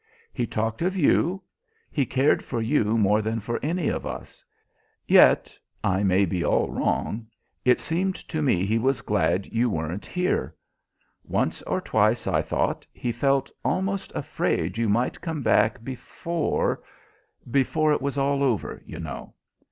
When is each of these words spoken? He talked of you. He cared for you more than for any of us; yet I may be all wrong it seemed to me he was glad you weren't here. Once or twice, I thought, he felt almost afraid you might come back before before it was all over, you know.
He 0.33 0.47
talked 0.47 0.81
of 0.81 0.97
you. 0.97 1.43
He 1.91 2.07
cared 2.07 2.43
for 2.43 2.59
you 2.59 2.97
more 2.97 3.21
than 3.21 3.39
for 3.39 3.59
any 3.61 3.87
of 3.87 4.03
us; 4.03 4.43
yet 5.05 5.55
I 5.83 6.01
may 6.01 6.25
be 6.25 6.43
all 6.43 6.71
wrong 6.71 7.27
it 7.63 7.79
seemed 7.79 8.15
to 8.15 8.41
me 8.41 8.65
he 8.65 8.79
was 8.79 9.01
glad 9.03 9.45
you 9.53 9.69
weren't 9.69 10.07
here. 10.07 10.55
Once 11.23 11.61
or 11.67 11.81
twice, 11.81 12.25
I 12.25 12.41
thought, 12.41 12.83
he 12.91 13.11
felt 13.11 13.51
almost 13.63 14.11
afraid 14.15 14.75
you 14.75 14.89
might 14.89 15.21
come 15.21 15.43
back 15.43 15.83
before 15.83 16.81
before 17.51 17.93
it 17.93 18.01
was 18.01 18.17
all 18.17 18.41
over, 18.41 18.81
you 18.83 18.99
know. 18.99 19.35